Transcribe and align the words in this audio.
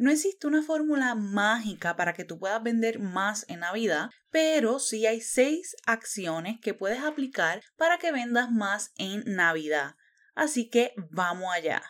No 0.00 0.10
existe 0.10 0.46
una 0.46 0.62
fórmula 0.62 1.14
mágica 1.14 1.94
para 1.94 2.14
que 2.14 2.24
tú 2.24 2.38
puedas 2.38 2.62
vender 2.62 3.00
más 3.00 3.44
en 3.50 3.60
Navidad, 3.60 4.08
pero 4.30 4.78
sí 4.78 5.04
hay 5.04 5.20
seis 5.20 5.76
acciones 5.84 6.56
que 6.62 6.72
puedes 6.72 7.00
aplicar 7.00 7.60
para 7.76 7.98
que 7.98 8.10
vendas 8.10 8.50
más 8.50 8.92
en 8.96 9.22
Navidad. 9.26 9.96
Así 10.34 10.70
que 10.70 10.94
vamos 11.10 11.52
allá. 11.52 11.82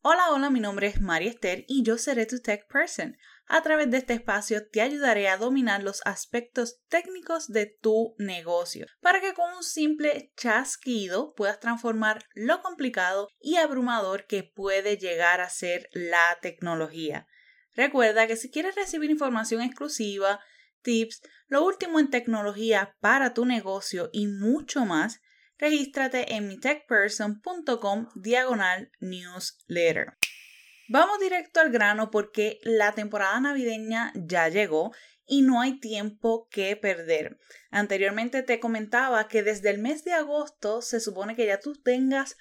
Hola, 0.00 0.30
hola, 0.30 0.48
mi 0.48 0.60
nombre 0.60 0.86
es 0.86 1.00
María 1.00 1.28
Esther 1.28 1.64
y 1.66 1.82
yo 1.82 1.98
seré 1.98 2.24
tu 2.24 2.38
Tech 2.38 2.68
Person. 2.68 3.18
A 3.48 3.62
través 3.62 3.90
de 3.90 3.96
este 3.96 4.12
espacio 4.12 4.64
te 4.68 4.80
ayudaré 4.80 5.28
a 5.28 5.36
dominar 5.36 5.82
los 5.82 6.02
aspectos 6.04 6.78
técnicos 6.86 7.48
de 7.48 7.66
tu 7.66 8.14
negocio 8.16 8.86
para 9.00 9.20
que 9.20 9.34
con 9.34 9.52
un 9.56 9.64
simple 9.64 10.32
chasquido 10.36 11.34
puedas 11.34 11.58
transformar 11.58 12.24
lo 12.34 12.62
complicado 12.62 13.26
y 13.40 13.56
abrumador 13.56 14.26
que 14.26 14.44
puede 14.44 14.98
llegar 14.98 15.40
a 15.40 15.50
ser 15.50 15.88
la 15.92 16.38
tecnología. 16.40 17.26
Recuerda 17.74 18.28
que 18.28 18.36
si 18.36 18.52
quieres 18.52 18.76
recibir 18.76 19.10
información 19.10 19.62
exclusiva, 19.62 20.38
tips, 20.82 21.22
lo 21.48 21.64
último 21.64 21.98
en 21.98 22.10
tecnología 22.10 22.96
para 23.00 23.34
tu 23.34 23.44
negocio 23.44 24.10
y 24.12 24.28
mucho 24.28 24.84
más, 24.84 25.20
regístrate 25.58 26.34
en 26.34 26.48
mitechperson.com 26.48 28.08
diagonal 28.14 28.90
newsletter. 29.00 30.16
Vamos 30.88 31.20
directo 31.20 31.60
al 31.60 31.70
grano 31.70 32.10
porque 32.10 32.58
la 32.62 32.92
temporada 32.92 33.38
navideña 33.40 34.12
ya 34.14 34.48
llegó 34.48 34.92
y 35.26 35.42
no 35.42 35.60
hay 35.60 35.78
tiempo 35.78 36.48
que 36.50 36.74
perder. 36.76 37.38
Anteriormente 37.70 38.42
te 38.42 38.58
comentaba 38.58 39.28
que 39.28 39.42
desde 39.42 39.68
el 39.70 39.78
mes 39.78 40.04
de 40.04 40.14
agosto 40.14 40.80
se 40.80 41.00
supone 41.00 41.36
que 41.36 41.46
ya 41.46 41.60
tú 41.60 41.74
tengas 41.74 42.36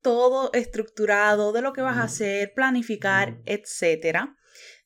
todo 0.00 0.50
estructurado 0.54 1.52
de 1.52 1.60
lo 1.60 1.74
que 1.74 1.82
vas 1.82 1.98
a 1.98 2.04
hacer, 2.04 2.54
planificar, 2.54 3.36
etc. 3.44 4.30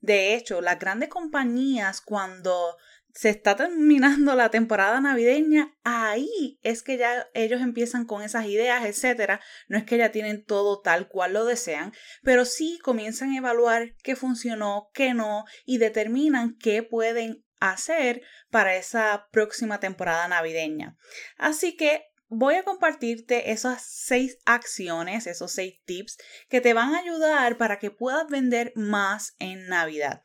De 0.01 0.35
hecho, 0.35 0.61
las 0.61 0.81
grandes 0.81 1.09
compañías 1.09 2.01
cuando 2.01 2.77
se 3.15 3.29
está 3.29 3.55
terminando 3.55 4.35
la 4.35 4.51
temporada 4.51 5.01
navideña, 5.01 5.73
ahí 5.85 6.59
es 6.63 6.83
que 6.83 6.99
ya 6.99 7.29
ellos 7.33 7.61
empiezan 7.61 8.07
con 8.07 8.23
esas 8.23 8.47
ideas, 8.47 8.85
etcétera. 8.85 9.41
No 9.69 9.79
es 9.79 9.85
que 9.85 9.97
ya 9.97 10.11
tienen 10.11 10.45
todo 10.45 10.81
tal 10.81 11.09
cual 11.09 11.33
lo 11.33 11.45
desean, 11.45 11.93
pero 12.25 12.45
sí 12.45 12.79
comienzan 12.83 13.31
a 13.31 13.39
evaluar 13.39 13.95
qué 14.03 14.17
funcionó, 14.17 14.91
qué 14.93 15.15
no 15.15 15.45
y 15.65 15.79
determinan 15.79 16.57
qué 16.59 16.83
pueden 16.83 17.45
hacer 17.61 18.21
para 18.51 18.75
esa 18.75 19.29
próxima 19.31 19.79
temporada 19.79 20.27
navideña. 20.27 20.97
Así 21.39 21.77
que 21.77 22.03
voy 22.27 22.57
a 22.57 22.65
compartirte 22.65 23.53
esas 23.53 23.85
seis 23.87 24.39
acciones, 24.45 25.29
esos 25.29 25.53
seis 25.53 25.81
tips 25.85 26.19
que 26.49 26.61
te 26.61 26.75
van 26.75 26.95
a 26.95 26.99
ayudar 26.99 27.59
para 27.59 27.79
que 27.79 27.93
puedas 27.93 28.27
vender 28.29 28.73
más 28.75 29.37
en 29.39 29.69
Navidad. 29.69 30.21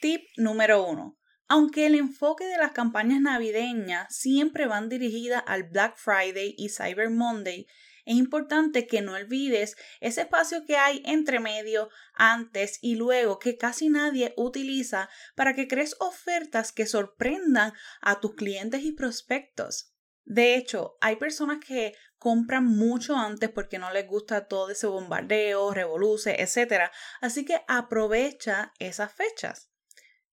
Tip 0.00 0.22
número 0.36 0.86
uno 0.86 1.19
aunque 1.50 1.86
el 1.86 1.96
enfoque 1.96 2.46
de 2.46 2.58
las 2.58 2.70
campañas 2.70 3.20
navideñas 3.20 4.14
siempre 4.14 4.66
van 4.66 4.88
dirigidas 4.88 5.42
al 5.48 5.64
Black 5.64 5.96
Friday 5.96 6.54
y 6.56 6.68
Cyber 6.68 7.10
Monday, 7.10 7.66
es 8.04 8.14
importante 8.14 8.86
que 8.86 9.00
no 9.02 9.14
olvides 9.14 9.76
ese 10.00 10.20
espacio 10.20 10.64
que 10.64 10.76
hay 10.76 11.02
entre 11.04 11.40
medio, 11.40 11.88
antes 12.14 12.78
y 12.82 12.94
luego 12.94 13.40
que 13.40 13.56
casi 13.56 13.88
nadie 13.88 14.32
utiliza 14.36 15.10
para 15.34 15.54
que 15.54 15.66
crees 15.66 15.96
ofertas 15.98 16.70
que 16.70 16.86
sorprendan 16.86 17.72
a 18.00 18.20
tus 18.20 18.36
clientes 18.36 18.84
y 18.84 18.92
prospectos. 18.92 19.92
De 20.24 20.54
hecho, 20.54 20.98
hay 21.00 21.16
personas 21.16 21.58
que 21.66 21.94
compran 22.16 22.64
mucho 22.64 23.16
antes 23.16 23.50
porque 23.50 23.80
no 23.80 23.92
les 23.92 24.06
gusta 24.06 24.46
todo 24.46 24.70
ese 24.70 24.86
bombardeo, 24.86 25.74
revoluce, 25.74 26.40
etc. 26.40 26.92
Así 27.20 27.44
que 27.44 27.60
aprovecha 27.66 28.72
esas 28.78 29.12
fechas. 29.12 29.69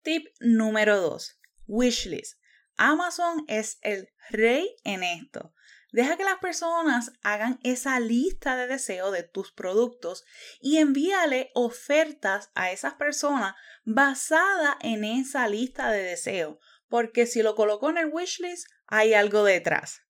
Tip 0.06 0.28
número 0.38 1.00
2. 1.00 1.36
Wishlist. 1.66 2.38
Amazon 2.76 3.44
es 3.48 3.80
el 3.82 4.08
rey 4.30 4.76
en 4.84 5.02
esto. 5.02 5.52
Deja 5.90 6.16
que 6.16 6.22
las 6.22 6.38
personas 6.38 7.10
hagan 7.24 7.58
esa 7.64 7.98
lista 7.98 8.54
de 8.54 8.68
deseo 8.68 9.10
de 9.10 9.24
tus 9.24 9.50
productos 9.50 10.24
y 10.60 10.76
envíale 10.76 11.50
ofertas 11.54 12.52
a 12.54 12.70
esas 12.70 12.94
personas 12.94 13.56
basada 13.84 14.78
en 14.80 15.02
esa 15.02 15.48
lista 15.48 15.90
de 15.90 16.04
deseo, 16.04 16.60
porque 16.86 17.26
si 17.26 17.42
lo 17.42 17.56
colocó 17.56 17.90
en 17.90 17.98
el 17.98 18.12
wishlist 18.12 18.68
hay 18.86 19.12
algo 19.12 19.42
detrás. 19.42 20.02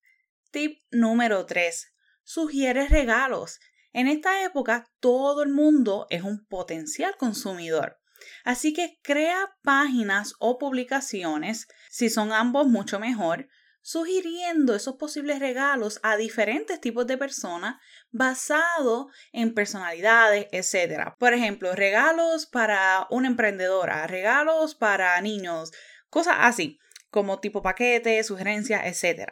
Tip 0.51 0.83
número 0.91 1.47
3. 1.47 1.95
Sugiere 2.23 2.87
regalos. 2.87 3.61
En 3.95 4.09
esta 4.09 4.45
época 4.45 4.93
todo 5.01 5.43
el 5.43 5.49
mundo 5.49 6.07
es 6.11 6.23
un 6.23 6.45
potencial 6.45 7.17
consumidor. 7.17 7.99
Así 8.45 8.73
que 8.73 8.99
crea 9.03 9.55
páginas 9.63 10.35
o 10.39 10.59
publicaciones, 10.59 11.69
si 11.91 12.11
son 12.11 12.33
ambos 12.33 12.67
mucho 12.67 12.99
mejor, 12.99 13.49
sugiriendo 13.87 14.75
esos 14.75 14.97
posibles 14.97 15.39
regalos 15.39 16.01
a 16.03 16.17
diferentes 16.17 16.81
tipos 16.81 17.07
de 17.07 17.17
personas 17.17 17.77
basado 18.11 19.09
en 19.33 19.55
personalidades, 19.55 20.49
etc. 20.51 21.15
Por 21.19 21.35
ejemplo, 21.35 21.73
regalos 21.73 22.47
para 22.47 23.07
una 23.11 23.29
emprendedora, 23.29 24.05
regalos 24.09 24.75
para 24.75 25.21
niños, 25.21 25.71
cosas 26.11 26.35
así, 26.41 26.81
como 27.11 27.39
tipo 27.39 27.63
paquete, 27.63 28.23
sugerencias, 28.25 28.83
etc. 28.87 29.31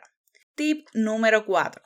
Tip 0.55 0.87
número 0.95 1.45
4. 1.47 1.83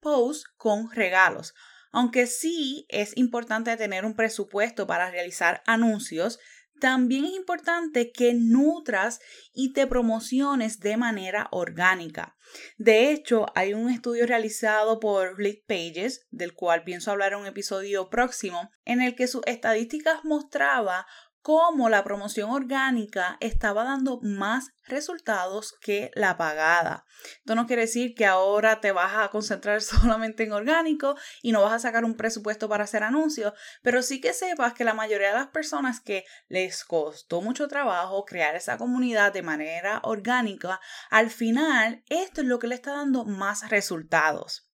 Post 0.00 0.44
con 0.58 0.90
regalos. 0.90 1.54
Aunque 1.90 2.26
sí 2.26 2.86
es 2.88 3.16
importante 3.16 3.76
tener 3.76 4.04
un 4.04 4.14
presupuesto 4.14 4.86
para 4.86 5.10
realizar 5.10 5.62
anuncios, 5.66 6.38
también 6.80 7.26
es 7.26 7.32
importante 7.32 8.10
que 8.10 8.32
nutras 8.34 9.20
y 9.52 9.72
te 9.72 9.86
promociones 9.86 10.80
de 10.80 10.96
manera 10.96 11.48
orgánica. 11.52 12.36
De 12.78 13.10
hecho, 13.10 13.46
hay 13.54 13.74
un 13.74 13.90
estudio 13.90 14.26
realizado 14.26 14.98
por 14.98 15.40
Lead 15.40 15.58
Pages, 15.66 16.26
del 16.30 16.54
cual 16.54 16.82
pienso 16.82 17.10
hablar 17.10 17.34
en 17.34 17.40
un 17.40 17.46
episodio 17.46 18.08
próximo, 18.08 18.70
en 18.84 19.02
el 19.02 19.14
que 19.14 19.28
sus 19.28 19.42
estadísticas 19.46 20.24
mostraba 20.24 21.06
cómo 21.42 21.88
la 21.88 22.04
promoción 22.04 22.50
orgánica 22.50 23.36
estaba 23.40 23.84
dando 23.84 24.20
más 24.22 24.72
resultados 24.84 25.74
que 25.80 26.10
la 26.14 26.36
pagada. 26.36 27.04
Esto 27.36 27.54
no 27.54 27.66
quiere 27.66 27.82
decir 27.82 28.14
que 28.14 28.26
ahora 28.26 28.80
te 28.80 28.92
vas 28.92 29.12
a 29.16 29.28
concentrar 29.30 29.80
solamente 29.82 30.44
en 30.44 30.52
orgánico 30.52 31.16
y 31.42 31.52
no 31.52 31.62
vas 31.62 31.72
a 31.72 31.78
sacar 31.78 32.04
un 32.04 32.16
presupuesto 32.16 32.68
para 32.68 32.84
hacer 32.84 33.02
anuncios, 33.02 33.54
pero 33.82 34.02
sí 34.02 34.20
que 34.20 34.32
sepas 34.32 34.74
que 34.74 34.84
la 34.84 34.94
mayoría 34.94 35.28
de 35.28 35.38
las 35.38 35.48
personas 35.48 36.00
que 36.00 36.24
les 36.48 36.84
costó 36.84 37.40
mucho 37.40 37.68
trabajo 37.68 38.24
crear 38.24 38.54
esa 38.54 38.78
comunidad 38.78 39.32
de 39.32 39.42
manera 39.42 40.00
orgánica, 40.04 40.80
al 41.10 41.30
final 41.30 42.02
esto 42.08 42.40
es 42.40 42.46
lo 42.46 42.58
que 42.58 42.68
le 42.68 42.74
está 42.74 42.92
dando 42.92 43.24
más 43.24 43.68
resultados. 43.70 44.69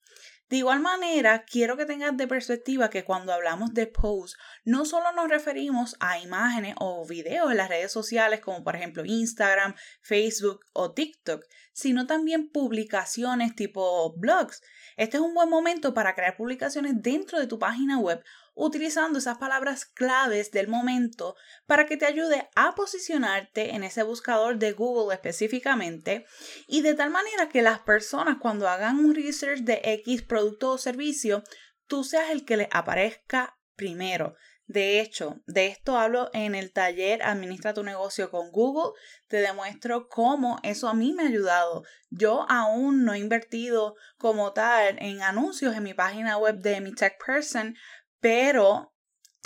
De 0.49 0.59
igual 0.59 0.79
manera, 0.79 1.45
quiero 1.45 1.77
que 1.77 1.87
tengas 1.87 2.17
de 2.17 2.29
perspectiva 2.29 2.89
que 2.89 3.05
cuando 3.05 3.33
hablamos 3.33 3.75
de 3.75 3.89
posts, 3.89 4.39
no 4.65 4.85
solo 4.85 5.11
nos 5.11 5.29
referimos 5.29 5.97
a 5.99 6.21
imágenes 6.21 6.77
o 6.79 7.05
videos 7.05 7.51
en 7.51 7.57
las 7.57 7.69
redes 7.69 7.91
sociales 7.91 8.41
como 8.41 8.63
por 8.63 8.77
ejemplo 8.77 9.05
Instagram, 9.05 9.75
Facebook 10.03 10.61
o 10.73 10.93
TikTok, 10.93 11.45
sino 11.73 12.07
también 12.07 12.49
publicaciones 12.49 13.57
tipo 13.57 14.15
blogs. 14.17 14.63
Este 14.97 15.17
es 15.17 15.23
un 15.23 15.35
buen 15.35 15.51
momento 15.51 15.95
para 15.95 16.15
crear 16.15 16.37
publicaciones 16.37 17.03
dentro 17.03 17.41
de 17.41 17.49
tu 17.49 17.59
página 17.59 17.99
web 17.99 18.23
utilizando 18.57 19.19
esas 19.19 19.37
palabras 19.39 19.85
claves 19.85 20.51
del 20.51 20.67
momento 20.67 21.37
para 21.67 21.87
que 21.87 21.97
te 21.97 22.07
ayude 22.07 22.49
a 22.57 22.75
posicionarte 22.75 23.75
en 23.75 23.85
ese 23.85 24.03
buscador 24.03 24.59
de 24.59 24.73
Google 24.73 25.15
específicamente 25.15 26.25
y 26.67 26.81
de 26.81 26.95
tal 26.95 27.11
manera 27.11 27.49
que 27.49 27.63
las 27.63 27.81
personas 27.81 28.39
cuando 28.41 28.69
hagan 28.69 28.99
un 28.99 29.15
research 29.15 29.61
de 29.61 29.81
X 29.85 30.23
producto 30.23 30.73
o 30.73 30.79
servicio, 30.79 31.45
tú 31.87 32.03
seas 32.03 32.31
el 32.31 32.45
que 32.45 32.57
les 32.57 32.69
aparezca 32.73 33.59
primero. 33.77 34.35
De 34.67 35.01
hecho, 35.01 35.41
de 35.47 35.69
esto 35.69 35.97
hablo 35.97 36.29
en 36.33 36.57
el 36.57 36.73
taller 36.73 37.23
Administra 37.23 37.73
tu 37.73 37.85
negocio 37.85 38.33
con 38.33 38.51
Google. 38.51 38.99
Te 39.29 39.37
demuestro 39.37 40.09
cómo 40.09 40.59
eso 40.65 40.89
a 40.89 40.95
mí 40.95 41.13
me 41.13 41.23
ha 41.23 41.29
ayudado. 41.29 41.85
Yo 42.11 42.47
aún 42.49 43.05
no 43.05 43.13
he 43.13 43.21
invertido 43.21 43.95
como 44.19 44.53
tal 44.53 44.97
en 44.99 45.23
anuncios 45.23 45.77
en 45.77 45.85
mi 45.85 45.95
página 45.95 46.37
web 46.37 46.57
de 46.57 46.81
mi 46.81 46.93
Tech 46.93 47.17
Person, 47.25 47.77
pero 48.21 48.97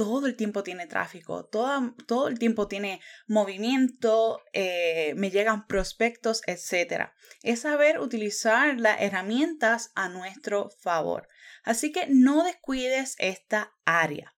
todo 0.01 0.27
el 0.27 0.35
tiempo 0.35 0.63
tiene 0.63 0.87
tráfico, 0.87 1.45
todo, 1.45 1.95
todo 2.07 2.29
el 2.29 2.39
tiempo 2.39 2.69
tiene 2.69 3.03
movimiento, 3.27 4.41
eh, 4.55 5.13
me 5.17 5.31
llegan 5.31 5.67
prospectos, 5.67 6.41
etc. 6.47 7.11
Es 7.43 7.61
saber 7.61 8.01
utilizar 8.01 8.81
las 8.81 9.03
herramientas 9.03 9.91
a 9.95 10.09
nuestro 10.09 10.71
favor. 10.81 11.29
Así 11.65 11.93
que 11.93 12.07
no 12.09 12.45
descuides 12.45 13.15
esta 13.19 13.75
área. 13.85 14.35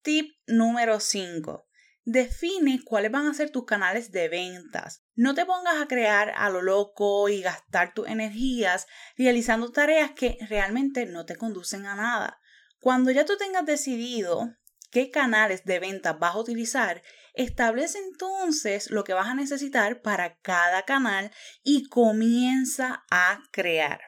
Tip 0.00 0.30
número 0.46 1.00
5. 1.00 1.68
Define 2.04 2.80
cuáles 2.82 3.12
van 3.12 3.26
a 3.26 3.34
ser 3.34 3.50
tus 3.50 3.64
canales 3.64 4.10
de 4.10 4.28
ventas. 4.28 5.04
No 5.14 5.34
te 5.34 5.44
pongas 5.44 5.80
a 5.80 5.86
crear 5.86 6.32
a 6.34 6.48
lo 6.48 6.62
loco 6.62 7.28
y 7.28 7.42
gastar 7.42 7.94
tus 7.94 8.08
energías 8.08 8.86
realizando 9.16 9.70
tareas 9.70 10.10
que 10.12 10.38
realmente 10.48 11.04
no 11.04 11.26
te 11.26 11.36
conducen 11.36 11.86
a 11.86 11.94
nada. 11.94 12.40
Cuando 12.82 13.12
ya 13.12 13.24
tú 13.24 13.36
tengas 13.36 13.64
decidido 13.64 14.56
qué 14.90 15.12
canales 15.12 15.64
de 15.64 15.78
venta 15.78 16.14
vas 16.14 16.34
a 16.34 16.40
utilizar, 16.40 17.00
establece 17.32 18.00
entonces 18.00 18.90
lo 18.90 19.04
que 19.04 19.14
vas 19.14 19.28
a 19.28 19.36
necesitar 19.36 20.02
para 20.02 20.40
cada 20.40 20.82
canal 20.82 21.30
y 21.62 21.88
comienza 21.88 23.04
a 23.08 23.40
crear. 23.52 24.00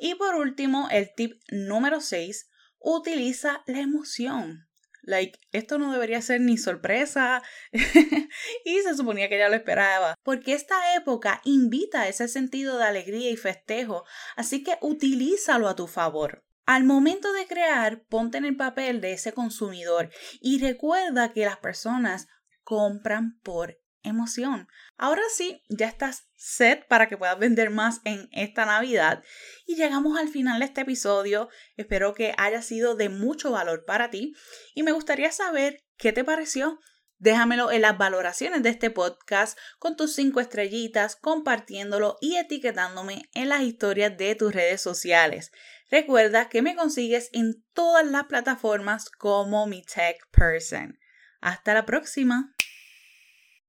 Y 0.00 0.16
por 0.16 0.34
último, 0.34 0.88
el 0.90 1.14
tip 1.14 1.40
número 1.52 2.00
6, 2.00 2.50
utiliza 2.80 3.62
la 3.66 3.78
emoción. 3.78 4.68
Like, 5.02 5.38
esto 5.52 5.78
no 5.78 5.92
debería 5.92 6.20
ser 6.22 6.40
ni 6.40 6.58
sorpresa 6.58 7.40
y 8.64 8.80
se 8.80 8.96
suponía 8.96 9.28
que 9.28 9.38
ya 9.38 9.48
lo 9.48 9.54
esperaba, 9.54 10.16
porque 10.24 10.54
esta 10.54 10.96
época 10.96 11.40
invita 11.44 12.02
a 12.02 12.08
ese 12.08 12.26
sentido 12.26 12.78
de 12.78 12.84
alegría 12.86 13.30
y 13.30 13.36
festejo, 13.36 14.04
así 14.34 14.64
que 14.64 14.76
utilízalo 14.80 15.68
a 15.68 15.76
tu 15.76 15.86
favor. 15.86 16.44
Al 16.66 16.84
momento 16.84 17.32
de 17.32 17.46
crear, 17.46 18.04
ponte 18.04 18.38
en 18.38 18.44
el 18.44 18.56
papel 18.56 19.00
de 19.00 19.12
ese 19.12 19.32
consumidor 19.32 20.10
y 20.40 20.60
recuerda 20.60 21.32
que 21.32 21.44
las 21.44 21.58
personas 21.58 22.28
compran 22.62 23.40
por 23.42 23.78
emoción. 24.02 24.68
Ahora 24.96 25.22
sí, 25.34 25.62
ya 25.68 25.86
estás 25.86 26.28
set 26.36 26.86
para 26.88 27.08
que 27.08 27.16
puedas 27.16 27.38
vender 27.38 27.70
más 27.70 28.00
en 28.04 28.28
esta 28.32 28.64
Navidad. 28.64 29.22
Y 29.66 29.76
llegamos 29.76 30.18
al 30.18 30.28
final 30.28 30.60
de 30.60 30.66
este 30.66 30.82
episodio. 30.82 31.48
Espero 31.76 32.14
que 32.14 32.34
haya 32.38 32.62
sido 32.62 32.94
de 32.94 33.08
mucho 33.08 33.50
valor 33.50 33.84
para 33.84 34.10
ti. 34.10 34.34
Y 34.74 34.82
me 34.82 34.92
gustaría 34.92 35.32
saber 35.32 35.84
qué 35.96 36.12
te 36.12 36.24
pareció. 36.24 36.78
Déjamelo 37.20 37.70
en 37.70 37.82
las 37.82 37.98
valoraciones 37.98 38.62
de 38.62 38.70
este 38.70 38.88
podcast 38.88 39.58
con 39.78 39.94
tus 39.94 40.14
cinco 40.14 40.40
estrellitas, 40.40 41.16
compartiéndolo 41.16 42.16
y 42.22 42.36
etiquetándome 42.36 43.28
en 43.34 43.50
las 43.50 43.60
historias 43.60 44.16
de 44.16 44.34
tus 44.34 44.54
redes 44.54 44.80
sociales. 44.80 45.52
Recuerda 45.90 46.48
que 46.48 46.62
me 46.62 46.74
consigues 46.74 47.28
en 47.34 47.62
todas 47.74 48.06
las 48.06 48.24
plataformas 48.24 49.10
como 49.10 49.66
mi 49.66 49.82
tech 49.82 50.16
person. 50.30 50.98
Hasta 51.42 51.74
la 51.74 51.84
próxima. 51.84 52.54